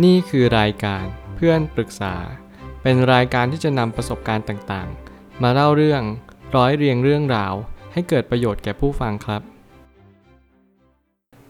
[0.00, 2.14] นี่คือรายการเพื่อนปรึกษา
[2.82, 6.02] เป็นรายการที่จะนำประสบการณ์ต่างๆ มาเล่าเรื่อง
[6.56, 7.54] ร้อยเรียงเรื่องราว
[7.92, 9.42] ให้เกิดประโยชน์แก่ผู้ฟังครับ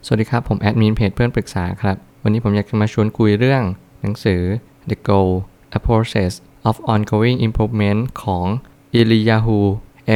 [0.07, 3.63] สวัสดีครับ ผมแอดมินเพจเพื่อนปรึกษาครับ วันนี้ผมอยากจะมาชวนคุยเรื่อง
[4.01, 4.43] หนังสือ
[4.91, 5.31] The Goal
[5.79, 6.33] A Process
[6.69, 8.47] of Ongoing Improvement ของ
[8.99, 9.59] Eliyahu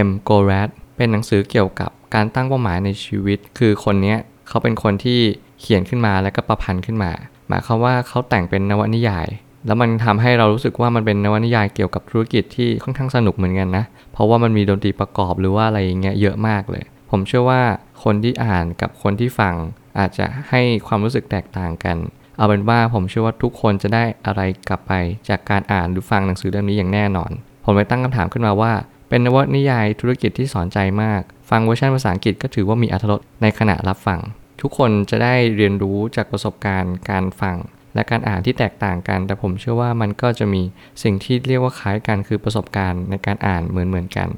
[0.07, 0.09] M.
[0.29, 4.17] Gorad เป็นหนังสือเกี่ยวกับการตั้งเป้าหมายในชีวิต คือคนนี้
[4.49, 5.21] เขาเป็นคนที่
[5.61, 7.13] เขียนขึ้นมาแล้วก็ประพันธ์ขึ้นมา
[7.49, 9.29] หมายความว่าเขาแต่งเป็นนวนิยาย
[9.67, 17.63] แล้วมันทำให้เรารู้สึกว่ามันเป็นนวนิยายเกี่ยวกับธุรกิจที่ค่อนข้างสนุกเหมือนกันนะ เพราะว่ามันมีดนตรีประกอบหรือว่าอะไรอย่างเงี้ยเยอะมากเลย ผมเชื่อว่า
[18.05, 19.55] คนที่อ่านกับคนที่ฟัง
[19.99, 21.97] อาจจะให้ความรู้สึกแตกต่างกัน
[22.37, 24.93] เอาเป็นว่าผมเชื่อว่าทุกคนจะได้อะไรกลับไป
[25.29, 27.31] จากการอ่านหรือฟังหนังสือเล่มนี้อย่างแน่นอน
[27.65, 28.73] ผมเลยตั้งคำถามขึ้นมาว่า
[29.09, 31.21] เป็นนวนิยายธุรกิจที่สอนใจมาก
[31.51, 34.21] ฟังเวอร์ชันภาษาอังกฤษก็ถือว่ามีอรรถรสในขณะรับฟัง
[34.61, 37.57] ทุกคนจะได้เรียนรู้จากประสบการณ์การฟัง
[37.95, 40.63] และการอ่านที่แตกต่างกัน แต่ผมเชื่อว่ามันก็จะมี
[41.03, 44.29] สิ่งที่เรียกว่าคล้ายกันคือประสบการณ์ในการอ่านเหมือนเหมือนกัน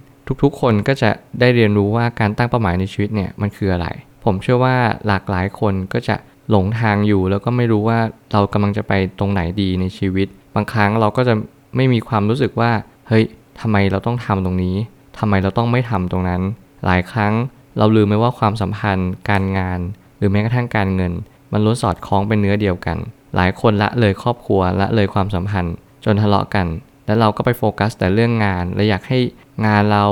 [0.42, 3.86] ทุกๆ คนก็จะได้เรียนรู้ว่าการตั้งเป้าหมายในชีวิตเนี่ยมันคืออะไร
[4.24, 6.16] ผมเชื่อว่าหลากหลายคนก็จะ
[6.50, 7.98] หลงทางอยู่ แล้วก็ไม่รู้ว่า
[8.32, 11.34] เรากำลังจะไปตรงไหนดีในชีวิต บางครั้งเราก็จะ
[11.76, 12.70] ไม่มีความรู้สึกว่า
[13.08, 13.24] เฮ้ย
[13.60, 14.76] ทำไมเราต้องทำตรงนี้
[15.18, 16.42] ทำไมเราต้องไม่ทำตรงนั้น
[16.84, 17.32] หลายครั้ง
[17.78, 19.80] เราลืมไปว่าความสัมพันธ์ การงาน
[20.18, 21.12] หรือแม้กระทั่งการเงิน
[21.52, 22.98] มันล้วนสอดคล้องเป็นเนื้อเดียวกัน
[23.36, 25.74] หลายคนละเลยครอบครัวละเลยความสัมพันธ์
[26.04, 26.66] จนทะเลาะกัน
[27.06, 29.18] แล้วเราก็ไปโฟกัส แต่เรื่องงานและอยากให้
[29.66, 30.04] งานเรา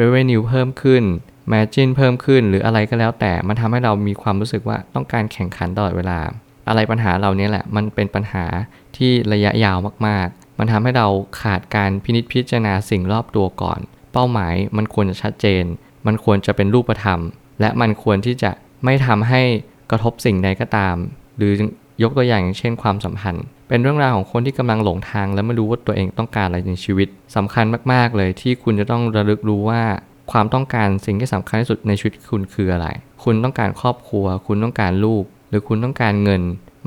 [0.00, 1.02] revenue เพิ่มขึ้น
[1.52, 6.20] margin เพิ่มขึ้น หรืออะไรก็แล้วแต่มันทำให้เรามีความรู้สึกว่าต้องการแข่งขันตลอดเวลา
[6.68, 8.44] อะไรปัญหาเรานี้แหละมันเป็นปัญหา
[8.96, 11.06] ที่ระยะยาวมากๆ มันทำให้เรา
[11.42, 13.80] ขาดการพินิจพิจารณาสิ่งรอบตัวก่อน
[14.12, 15.64] เป้าหมายมันควรจะชัดเจน
[16.06, 17.20] มันควรจะเป็นรูปธรรม
[17.60, 18.50] และมันควรที่จะ
[18.84, 19.42] ไม่ทำให้
[19.90, 20.96] กระทบสิ่งใดก็ตาม
[21.36, 21.52] หรือ
[22.02, 29.82] ยกตัวอย่างเช่นความสัมพันธ์ เป็นเรื่องราวของคนที่กำลังหลงทาง และไม่รู้ว่าตัวเองต้องการอะไรในชีวิตสำคัญมาก ๆ เลยที่คุณจะต้องระลึกรู้ว่า
[30.32, 32.86] ความต้องการสิ่งที่สำคัญที่สุดในชีวิตคุณคืออะไร
[33.24, 36.42] คุณต้องการครอบครัว คุณต้องการลูก หรือคุณต้องการเงิน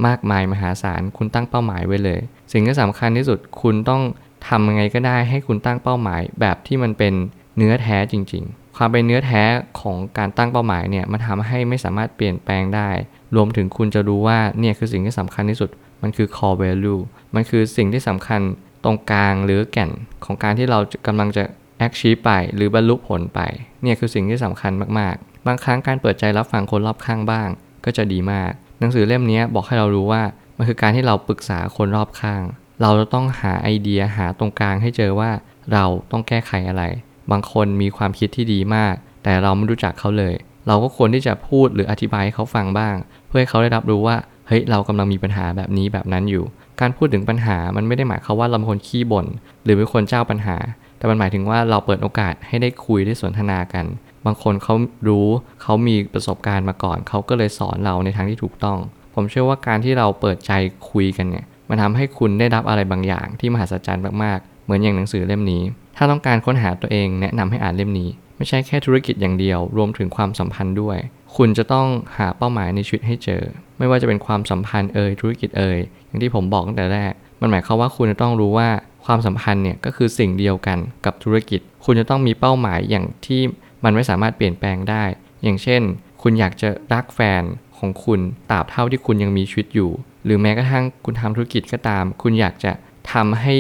[0.08, 2.20] มากมายมหาศาล คุณตั้งเป้าหมายไว้เลย
[2.52, 4.02] สิ่งที่สำคัญที่สุดคุณต้อง
[4.48, 7.14] ทำยังไงก็ได้ให้คุณตั้งเป้าหมายแบบที่มันเป็น
[7.58, 9.44] เนื้อแท้จริง ๆ ความเป็นเนื้อแท้
[9.82, 12.90] ของการตั้งเป้าหมายเนี่ยมันทำให้ไม่สามารถเปลี่ยนแปลงได้
[13.36, 15.70] รวมถึงคุณจะรู้ว่าเนี่ยคือสิ่งที่สำคัญที่สุด
[16.02, 17.02] มันคือ core value
[17.36, 18.42] มันคือสิ่งที่สำคัญ
[18.84, 19.92] ตรงกลางหรือแก่น
[20.26, 21.44] ของการที่เรากำลังจะ
[21.86, 23.40] achieve ไป หรือบรรลุผลไป
[23.84, 27.50] เนี่ยคือสิ่งที่สำคัญมากๆ บางครั้งการเปิดใจรับฟังคนรอบข้างบ้าง
[27.86, 30.24] ก็จะดีมาก หนังสือเล่มนี้บอกให้เรารู้ว่า
[30.58, 32.44] มันคือการที่เราปรึกษาคนรอบข้าง
[32.82, 35.32] เราจะต้องหาไอเดียหาตรงกลางให้เจอว่า
[35.74, 36.84] เราต้องแก้ไขอะไร
[37.32, 38.94] บางคนมีความคิดที่ดีมาก
[39.24, 40.34] แต่เราไม่รู้จักเขาเลย
[40.68, 42.96] เราก็ควรที่จะพูดหรืออธิบายให้เขาฟังบ้าง
[43.28, 44.16] เพื่อให้เขาได้รับรู้ว่า
[44.48, 46.44] เฮ้ยเรากำลังมีปัญหาแบบนี้แบบนั้นอยู่
[46.82, 49.26] การพูดถึงปัญหามันไม่ได้หมายความว่าเราเป็นคนขี้บ่น
[49.64, 50.58] หรือเป็นคนเจ้าปัญหา
[50.98, 53.86] แต่มันหมายถึงว่าเราเปิดโอกาสให้ได้คุยได้สนทนากัน
[54.26, 54.76] บางคนเขา
[55.08, 55.28] รู้
[55.62, 58.78] เขามีประสบการณ์มาก่อน เขาก็เลยสอนเราในทางที่ถูกต้อง
[59.16, 60.52] ผมเชื่อว่าการที่เราเปิดใจ
[60.92, 65.64] คุยกันเนี่ยมันทำให้คุณได้รับอะไรบางอย่างที่มหัศจรรย์มากๆ เหมือนอย่างหนังสือเล่มนี้
[65.98, 70.98] ถ้าต้องการค้นหาตัวเองแนะนำให้อ่านเล่มนี้ ไม่ใช่แค่ธุรกิจอย่างเดียว รวมถึงความสัมพันธ์ด้วย
[71.36, 73.44] คุณจะต้องหาเป้าหมายในชีวิตให้เจอ
[73.78, 78.70] ไม่ว่าจะเป็นความสัมพันธ์เอ่ยธุรกิจเอ่ยอย่างที่ผมบอกตั้งแต่แรก มันหมายความว่าคุณจะต้องรู้ว่า
[79.06, 83.42] ความสัมพันธ์เนี่ยก็คือสิ่งเดียวกันกับธุรกิจ คุณจะต้องมีเป้าหมายอย่างที่
[83.84, 85.04] มันไม่สามารถเปลี่ยนแปลงได้
[85.44, 85.82] อย่างเช่น
[86.22, 87.44] คุณอยากจะรักแฟน
[87.78, 88.20] ของคุณ
[88.52, 89.92] ตราบเท่าที่คุณยังมีชีวิตอยู่
[90.26, 92.72] หรือแม้กระทั่งคุณทำธุรกิจก็ตาม คุณอยากจะ
[93.14, 93.56] ทำให้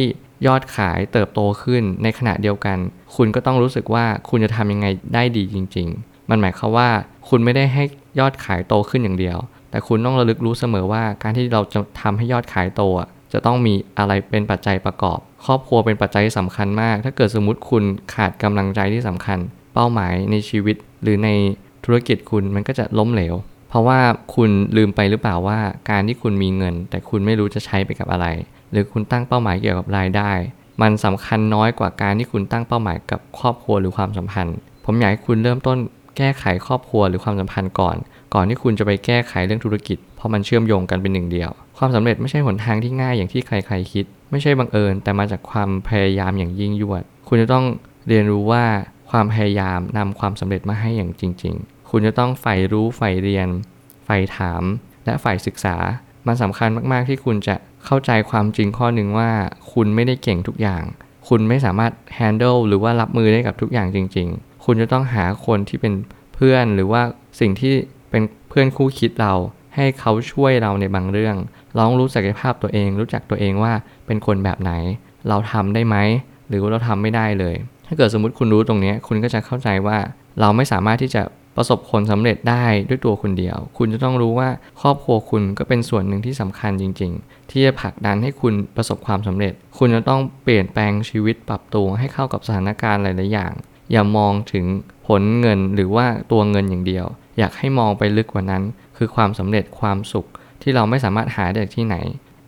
[0.45, 2.77] ยอดขายเติบโตขึ้นในขณะเดียวกัน
[3.15, 6.89] คุณก็ต้องรู้สึกว่าคุณจะทำยังไงได้ดีจริง ๆ มันหมายความว่า
[7.29, 7.83] คุณไม่ได้ให้
[8.19, 9.37] ยอดขายโตขึ้นอย่างเดียว
[9.71, 12.81] แต่คุณต้องระลึกรู้เสมอว่าการที่เราจะทำให้ยอดขายโต
[13.33, 17.83] จะต้องมีอะไรเป็นปัจจัยประกอบ ครอบครัวเป็นปัจจัยที่สำคัญมาก ถ้าเกิดสมมติคุณ
[18.13, 19.39] ขาดกำลังใจที่สำคัญ
[19.73, 21.29] เป้าหมายในชีวิต หรือใน
[21.85, 23.35] ธุรกิจคุณมันก็จะล้มเหลว
[23.69, 23.99] เพราะว่า
[24.35, 25.59] คุณลืมไปหรือเปล่าว่า
[25.89, 28.27] การที่คุณมีเงิน แต่คุณไม่รู้จะใช้ไปกับอะไร
[28.71, 30.31] หรือคุณตั้งเป้าหมายเกี่ยวกับรายได้
[30.81, 35.77] มันสำคัญน้อยกว่าการที่คุณตั้งเป้าหมายกับครอบครัวหรือความสัมพันธ์ ผมอยากให้คุณเริ่มต้น
[36.17, 37.97] แก้ไขครอบครัวหรือความสัมพันธ์ก่อน
[38.33, 47.65] ก่อนที่คุณจะไปแก้ไขเรื่องธุรกิจ เพราะมันเชื่อมโยงกันเป็นหนึ่งเดียว ความสำเร็จไม่ใช่หนทางที่ง่ายอย่างที่ใครๆคิด ไม่ใช่บังเอิญ แต่มาจากความพยายามอย่างยิ่งยวด คุณจะต้อง
[48.07, 48.65] เรียนรู้ว่า
[49.09, 53.47] ความพยายามนำความสำเร็จมาให้อย่างจริง ๆ คุณจะต้องใฝ่รู้ใฝ่เรียน
[54.05, 54.63] ใฝ่ถาม
[55.05, 55.75] และใฝ่ศึกษา
[56.27, 59.29] มันสำคัญมาก ๆ ที่คุณจะเข้าใจความจริงข้อหนึ่งว่า
[59.74, 60.83] คุณไม่ได้เก่งทุกอย่าง
[61.27, 65.94] คุณไม่สามารถ handle หรือว่ารับมือได้กับทุกอย่างจริง ๆ คุณจะต้องหาคนที่เป็น
[66.35, 67.01] เพื่อนหรือว่า
[67.39, 67.74] สิ่งที่
[68.09, 69.33] เป็นเพื่อนคู่คิดเรา
[69.75, 71.35] ให้เขาช่วยเราในบางเรื่อง
[71.77, 73.74] ลองรู้ศักยภาพตัวเอง รู้จักตัวเองว่า
[74.06, 74.71] เป็นคนแบบไหน
[75.29, 75.95] เราทำได้ไหม
[76.50, 77.56] หรือว่าเราทำไม่ได้เลย
[77.88, 79.97] ถ้าเกิดสมมติคุณรู้ตรงนี้ คุณก็จะเข้าใจว่า
[80.39, 81.21] เราไม่สามารถที่จะ
[81.57, 84.50] ประสบผลสำเร็จได้ด้วยตัวคนเดียว คุณจะต้องรู้ว่า
[84.81, 93.54] ครอบครัวคุณก็เป็นส่วนหนึ่งที่สำคัญจริง ๆ ที่จะผลักดันให้คุณประสบความสำเร็จ คุณจะต้องเปลี่ยนแปลงชีวิตปรับตัวให้เข้ากับสถานการณ์หลายๆอย่าง
[93.92, 94.65] อย่ามองถึง
[95.07, 97.06] ผลเงินหรือว่าตัวเงินอย่างเดียว
[97.38, 98.63] อยากให้มองไปลึกกว่านั้น
[98.98, 100.27] คือความสำเร็จความสุข
[100.62, 101.98] ที่เราไม่สามารถหาได้จากที่ไหน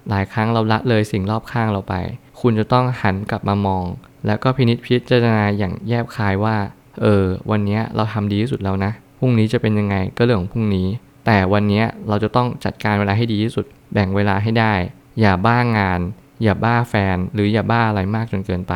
[0.10, 1.96] หลายครั้งเราละเลยสิ่งรอบข้างเราไป
[2.42, 3.86] คุณจะต้องหันกลับมามอง
[4.26, 6.56] แล้วก็พินิจพิจารณาอย่างแยบคายว่า
[7.02, 10.88] เออวันนี้เราทำดีที่สุดแล้วนะพรุ่งนี้จะเป็นยังไงก็เรื่องของพรุ่งนี้
[11.26, 14.74] แต่วันนี้เราจะต้องจัดการเวลาให้ดีที่สุด แบ่งเวลาให้ได้
[15.22, 16.00] อย่าบ้างาน
[16.44, 18.74] อย่าบ้าแฟน หรืออย่าบ้าอะไรมากจนเกินไป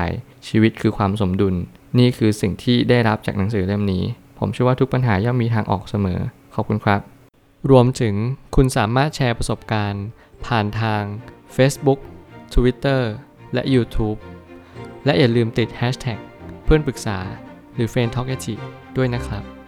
[0.47, 1.55] ชีวิตคือความสมดุล
[1.99, 4.03] นี่คือสิ่งที่ได้รับจากหนังสือเล่มนี้
[4.39, 6.19] ผมเชื่อว่าทุกปัญหาย่อมมีทางออกเสมอ
[6.55, 7.01] ขอบคุณครับ
[7.71, 8.15] รวมถึง
[8.55, 10.05] คุณสามารถแชร์ประสบการณ์
[10.45, 11.03] ผ่านทาง
[11.55, 11.99] Facebook
[12.53, 13.01] Twitter
[13.53, 14.19] และ YouTube
[15.05, 16.19] และอย่าลืมติด Hashtag
[16.63, 17.19] เพื่อนปรึกษา
[17.75, 18.29] หรือ f r ร e n d t a l k
[18.97, 19.62] ด้วยนะครับ